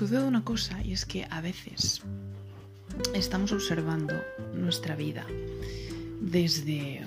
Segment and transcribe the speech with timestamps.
[0.00, 2.00] sucede una cosa y es que a veces
[3.12, 4.14] estamos observando
[4.54, 5.26] nuestra vida
[6.22, 7.02] desde,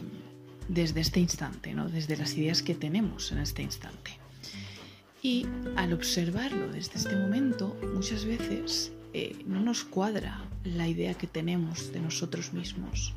[0.68, 1.90] desde este instante, ¿no?
[1.90, 4.12] desde las ideas que tenemos en este instante.
[5.24, 11.26] Y al observarlo desde este momento, muchas veces eh, no nos cuadra la idea que
[11.26, 13.16] tenemos de nosotros mismos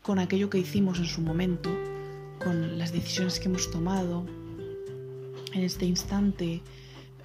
[0.00, 1.76] con aquello que hicimos en su momento,
[2.38, 4.24] con las decisiones que hemos tomado.
[5.52, 6.62] En este instante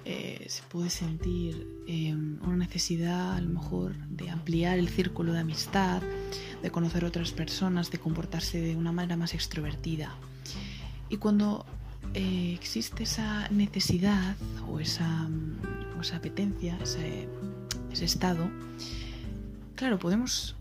[0.04, 5.40] eh, se puede sentir eh, una necesidad a lo mejor de ampliar el círculo de
[5.40, 6.02] amistad,
[6.60, 10.16] de conocer otras personas, de comportarse de una manera más extrovertida.
[11.08, 11.64] Y cuando
[12.14, 14.34] eh, existe esa necesidad
[14.68, 15.28] o esa,
[16.00, 17.28] esa apetencia, ese,
[18.04, 18.50] estado,
[19.76, 20.56] claro, podemos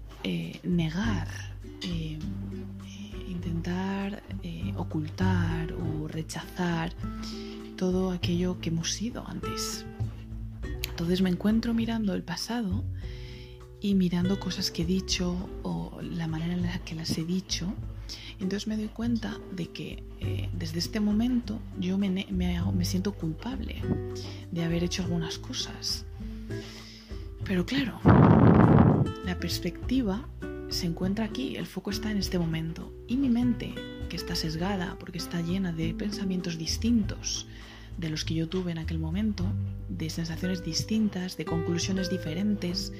[0.63, 1.27] negar,
[3.27, 4.21] intentar
[4.77, 6.93] ocultar o rechazar
[7.81, 9.87] todo aquello que hemos sido antes.
[10.91, 12.83] Entonces me encuentro mirando el pasado
[13.79, 17.73] y mirando cosas que he dicho o la manera en la que las he dicho.
[18.39, 23.81] Entonces me doy cuenta de que eh, desde este momento yo me, me siento culpable
[24.51, 26.05] de haber hecho algunas cosas.
[27.45, 27.99] Pero claro,
[29.25, 30.29] la perspectiva
[30.69, 32.93] se encuentra aquí, el foco está en este momento.
[33.07, 33.73] Y mi mente,
[34.07, 37.47] que está sesgada porque está llena de pensamientos distintos
[37.97, 39.45] de los que yo tuve en aquel momento,
[39.89, 42.93] de sensaciones distintas, de conclusiones diferentes.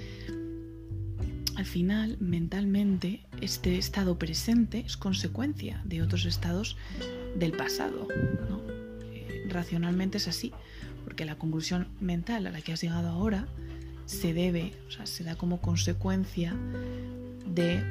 [1.56, 6.78] Al final, mentalmente, este estado presente es consecuencia de otros estados
[7.36, 8.08] del pasado.
[9.14, 10.52] Eh, racionalmente es así,
[11.03, 13.47] porque la conclusión mental a la que has llegado ahora
[14.06, 16.56] se debe, o sea, se da como consecuencia
[17.45, 17.84] de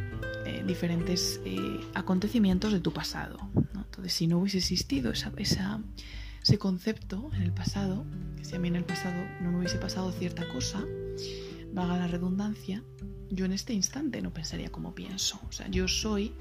[0.46, 3.38] eh, diferentes eh, acontecimientos de tu pasado.
[3.74, 5.80] Entonces, si no hubiese existido esa, esa
[6.42, 8.04] ese concepto en el pasado,
[8.36, 10.84] que si a mí en el pasado no me hubiese pasado cierta cosa,
[11.72, 12.82] vaga la redundancia,
[13.30, 15.40] yo en este instante no pensaría como pienso.
[15.48, 16.32] O sea, yo soy,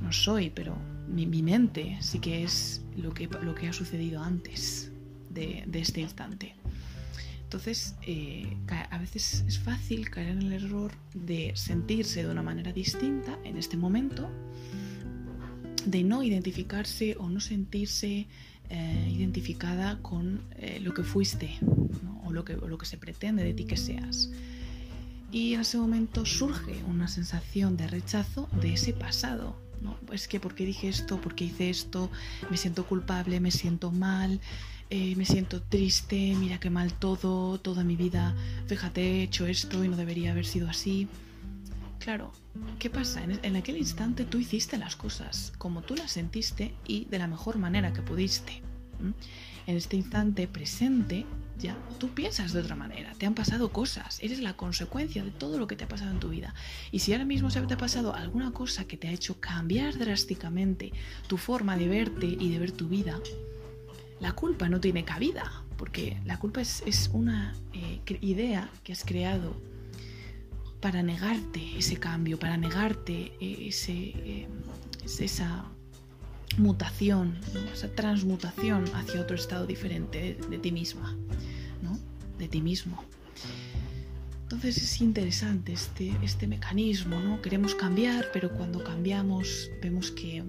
[0.00, 0.76] no soy, pero
[1.08, 4.92] mi, mente sí que es lo que, lo que ha sucedido antes
[5.30, 6.54] de, este instante.
[7.44, 8.56] Entonces, eh,
[8.90, 13.58] a veces es fácil caer en el error de sentirse de una manera distinta en
[13.58, 14.30] este momento,
[15.84, 18.26] de no identificarse o no sentirse
[18.70, 21.58] eh, identificada con eh, lo que fuiste
[22.24, 24.30] o, lo que, lo que se pretende de ti que seas.
[25.30, 29.56] Y en ese momento surge una sensación de rechazo de ese pasado.
[29.80, 29.96] ¿no?
[30.12, 31.20] Es que, ¿por qué dije esto?
[31.20, 32.10] ¿Por qué hice esto?
[32.50, 34.40] Me siento culpable, me siento mal,
[34.90, 38.34] eh, me siento triste, mira qué mal todo, toda mi vida,
[38.66, 41.08] fíjate, he hecho esto y no debería haber sido así.
[42.02, 42.32] Claro,
[42.80, 43.22] ¿qué pasa?
[43.22, 47.58] En, aquel instante tú hiciste las cosas como tú las sentiste y de la mejor
[47.58, 48.60] manera que pudiste.
[49.68, 51.24] En este instante presente,
[51.58, 55.58] ya tú piensas de otra manera, te han pasado cosas, eres la consecuencia de todo
[55.58, 56.54] lo que te ha pasado en tu vida.
[56.90, 59.96] Y si ahora mismo se te ha pasado alguna cosa que te ha hecho cambiar
[59.96, 60.92] drásticamente
[61.28, 63.20] tu forma de verte y de ver tu vida,
[64.18, 69.54] la culpa no tiene cabida, porque la culpa es, una eh, idea que has creado
[70.82, 74.48] para negarte ese cambio, para negarte eh, ese,
[75.24, 75.64] esa
[76.58, 77.38] mutación,
[77.72, 81.16] esa transmutación hacia otro estado diferente de, ti misma,
[81.82, 81.98] ¿no?
[82.38, 83.02] de ti mismo.
[84.42, 87.40] Entonces es interesante este, este mecanismo, ¿no?
[87.40, 90.44] Queremos cambiar, pero cuando cambiamos vemos que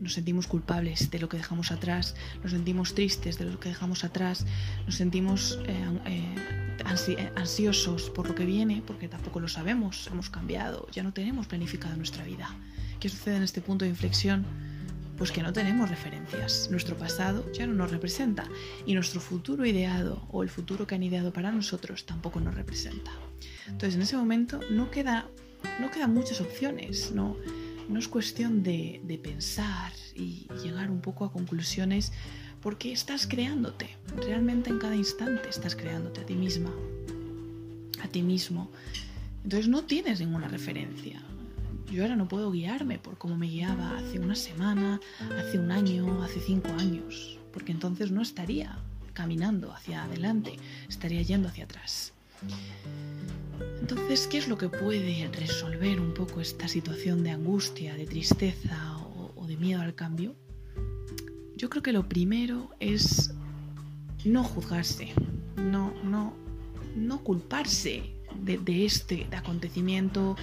[0.00, 4.04] nos sentimos culpables de lo que dejamos atrás, nos sentimos tristes de lo que dejamos
[4.04, 4.46] atrás,
[4.86, 5.74] nos sentimos eh,
[6.06, 11.12] eh, eh, ansiosos por lo que viene, porque tampoco lo sabemos, hemos cambiado, ya no
[11.12, 12.54] tenemos planificada nuestra vida.
[13.00, 14.44] ¿Qué sucede en este punto de inflexión?
[15.16, 16.68] Pues que no tenemos referencias.
[16.70, 18.44] Nuestro pasado ya no nos representa
[18.86, 23.10] y nuestro futuro ideado o el futuro que han ideado para nosotros tampoco nos representa.
[23.66, 25.28] Entonces en ese momento no, queda,
[25.80, 27.36] no quedan muchas opciones, no,
[27.88, 32.12] no es cuestión de, de pensar y llegar un poco a conclusiones
[32.62, 33.96] porque estás creándote.
[34.16, 36.70] Realmente en cada instante estás creándote a ti misma,
[38.02, 38.70] a ti mismo.
[39.44, 41.22] Entonces no tienes ninguna referencia.
[41.90, 45.00] Yo ahora no puedo guiarme por cómo me guiaba hace una semana,
[45.38, 48.78] hace un año, hace cinco años, porque entonces no estaría
[49.14, 50.56] caminando hacia adelante,
[50.88, 52.12] estaría yendo hacia atrás.
[53.80, 58.98] Entonces, ¿qué es lo que puede resolver un poco esta situación de angustia, de tristeza
[58.98, 60.36] o, o de miedo al cambio?
[61.58, 63.34] Yo creo que lo primero es
[64.24, 65.12] no juzgarse,
[65.56, 66.32] no, no,
[66.94, 70.36] no culparse de, este acontecimiento.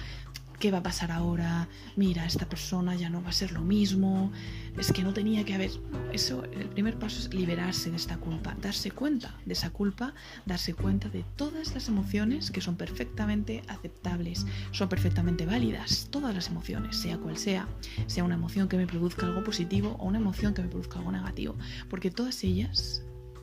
[0.58, 1.68] ¿Qué va a pasar ahora?
[1.96, 4.32] Mira, esta persona ya no va a ser lo mismo,
[4.78, 5.70] es que no tenía que haber...
[6.12, 10.14] Eso, el primer paso es liberarse de esta culpa, darse cuenta de esa culpa,
[10.44, 16.48] darse cuenta de todas las emociones que son perfectamente aceptables, son perfectamente válidas, todas las
[16.48, 17.68] emociones, sea cual sea,
[18.06, 21.12] sea una emoción que me produzca algo positivo o una emoción que me produzca algo
[21.12, 21.56] negativo,
[21.88, 23.02] porque todas ellas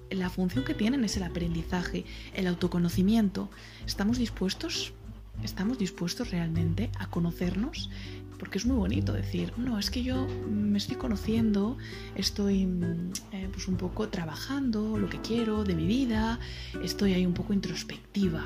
[0.09, 2.05] la función que tienen es el aprendizaje,
[2.35, 3.49] el autoconocimiento.
[3.85, 4.93] ¿Estamos dispuestos
[5.41, 7.89] ¿Estamos dispuestos realmente a conocernos?
[8.37, 11.77] Porque es muy bonito decir, no, es que yo me estoy conociendo,
[12.15, 16.39] estoy mm, eh, pues un poco trabajando lo que quiero de mi vida,
[16.83, 18.43] estoy ahí un poco introspectiva.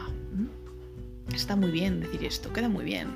[1.34, 3.08] Está muy bien decir esto, queda muy bien.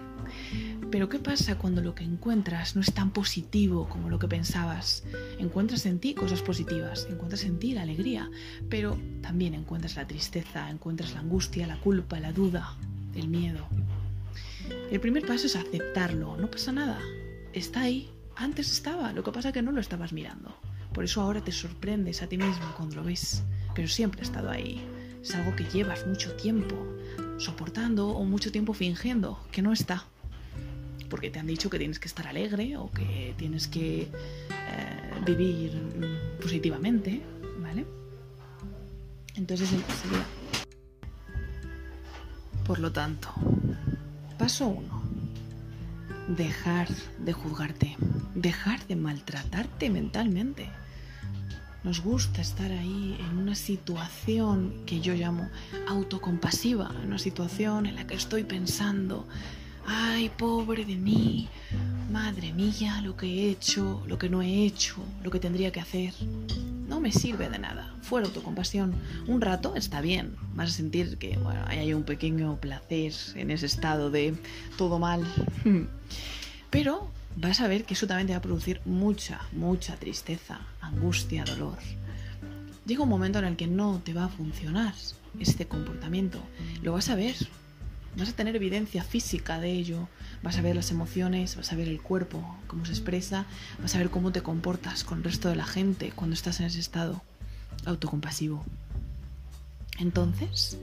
[0.92, 5.04] Pero ¿qué pasa cuando lo que encuentras no es tan positivo como lo que pensabas?
[5.40, 8.30] Encuentras en ti cosas positivas, encuentras en ti la alegría,
[8.70, 12.76] pero también encuentras la tristeza, encuentras la angustia, la culpa, la duda,
[13.16, 13.68] el miedo.
[14.92, 17.00] El primer paso es aceptarlo, no pasa nada,
[17.54, 20.56] está ahí, antes estaba, lo que pasa es que no lo estabas mirando.
[20.94, 23.44] Por eso ahora te sorprendes a ti mismo cuando lo ves,
[23.74, 24.82] pero siempre ha estado ahí.
[25.22, 26.76] Es algo que llevas mucho tiempo
[27.38, 30.06] soportando o mucho tiempo fingiendo que no está.
[31.10, 34.10] Porque te han dicho que tienes que estar alegre o que tienes que eh,
[35.26, 35.72] vivir
[36.42, 37.22] positivamente,
[37.62, 37.86] ¿vale?
[39.36, 40.26] Entonces sería
[42.72, 43.28] por lo tanto,
[44.38, 45.02] paso uno,
[46.30, 46.88] dejar
[47.20, 47.98] de juzgarte,
[48.34, 50.70] dejar de maltratarte mentalmente.
[51.84, 55.50] Nos gusta estar ahí en una situación que yo llamo
[55.90, 59.28] autocompasiva, en una situación en la que estoy pensando,
[59.86, 61.50] ay, pobre de mí,
[62.10, 65.82] madre mía, lo que he hecho, lo que no he hecho, lo que tendría que
[65.82, 66.14] hacer
[67.02, 67.94] me sirve de nada.
[68.02, 68.94] Fuera autocompasión.
[69.28, 70.36] Un rato está bien.
[70.54, 71.38] Vas a sentir que
[71.68, 74.36] hay un pequeño placer en ese estado de
[74.78, 75.26] todo mal.
[76.70, 81.44] Pero vas a ver que eso también te va a producir mucha, mucha tristeza, angustia,
[81.44, 81.78] dolor.
[82.86, 84.94] Llega un momento en el que no te va a funcionar
[85.40, 86.40] este comportamiento.
[86.82, 87.36] Lo vas a ver.
[88.16, 90.08] Vas a tener evidencia física de ello
[90.44, 93.46] vas a ver las emociones, vas a ver el cuerpo, cómo se expresa,
[93.82, 96.66] vas a ver cómo te comportas con el resto de la gente cuando estás en
[96.66, 97.22] ese estado
[97.86, 98.66] autocompasivo.
[100.00, 100.78] Entonces,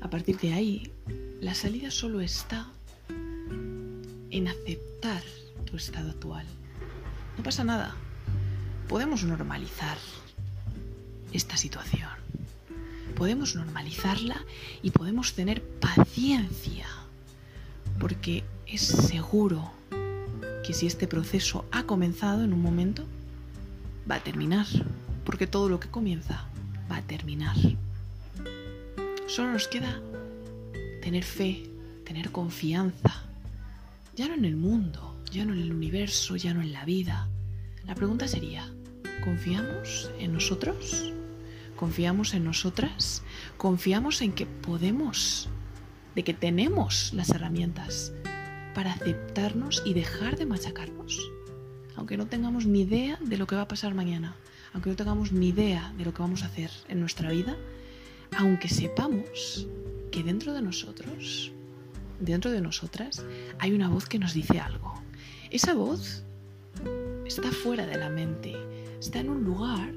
[0.00, 0.92] a partir de ahí,
[1.40, 2.66] la salida solo está
[3.08, 5.22] en aceptar
[5.66, 6.46] tu estado actual.
[7.36, 7.94] No pasa nada.
[8.88, 9.98] Podemos normalizar
[11.32, 12.15] esta situación.
[13.16, 14.44] Podemos normalizarla
[14.82, 16.86] y podemos tener paciencia.
[17.98, 19.72] Porque es seguro
[20.64, 23.04] que si este proceso ha comenzado en un momento,
[24.08, 24.66] va a terminar,
[25.24, 26.44] porque todo lo que comienza
[26.90, 27.56] va a terminar.
[29.26, 30.00] Solo nos queda
[31.02, 31.70] tener fe,
[32.04, 33.24] tener confianza,
[34.14, 37.28] ya no en el mundo, ya no en el universo, ya no en la vida.
[37.86, 38.68] La pregunta sería,
[39.24, 41.12] ¿confiamos en nosotros?
[41.76, 43.22] ¿Confiamos en nosotras?
[43.56, 45.48] ¿Confiamos en que podemos?
[46.14, 48.12] ¿De que tenemos las herramientas
[48.76, 51.32] para aceptarnos y dejar de machacarnos.
[51.96, 54.36] Aunque no tengamos ni idea de lo que va a pasar mañana,
[54.74, 57.56] aunque no tengamos ni idea de lo que vamos a hacer en nuestra vida,
[58.36, 59.66] aunque sepamos
[60.12, 61.52] que dentro de nosotros,
[62.20, 63.24] dentro de nosotras,
[63.58, 64.92] hay una voz que nos dice algo.
[65.50, 66.22] Esa voz
[67.24, 68.54] está fuera de la mente,
[69.00, 69.94] está en un lugar,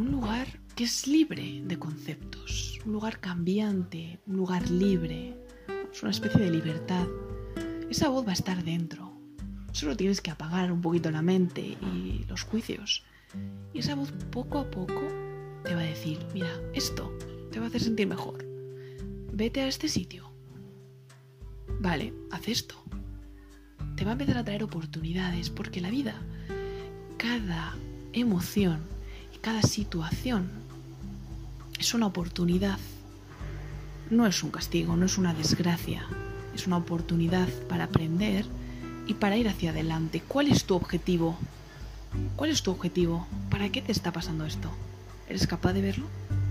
[0.00, 5.36] un lugar que es libre de conceptos, un lugar cambiante, un lugar libre,
[5.92, 7.06] es una especie de libertad.
[7.90, 9.12] Esa voz va a estar dentro.
[9.72, 13.04] Solo tienes que apagar un poquito la mente y los juicios.
[13.74, 15.02] Y esa voz poco a poco
[15.64, 17.14] te va a decir, mira, esto
[17.52, 18.42] te va a hacer sentir mejor.
[19.34, 20.32] Vete a este sitio.
[21.78, 22.82] Vale, haz esto.
[23.96, 26.14] Te va a empezar a traer oportunidades porque la vida,
[27.18, 27.76] cada
[28.14, 28.80] emoción
[29.40, 30.50] cada situación
[31.78, 32.78] es una oportunidad
[34.10, 36.04] no es un castigo, no es una desgracia,
[36.54, 38.44] es una oportunidad para aprender
[39.06, 40.20] y para ir hacia adelante.
[40.26, 41.38] ¿Cuál es tu objetivo?
[42.34, 43.26] ¿Cuál es tu objetivo?
[43.50, 44.68] ¿Para qué te está pasando esto?
[45.28, 46.06] ¿Eres capaz de verlo?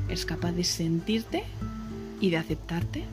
[0.08, 1.43] ¿Eres capaz de sentirte
[2.22, 3.05] y de aceptarte?